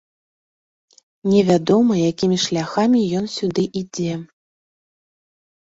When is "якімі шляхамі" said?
2.11-2.99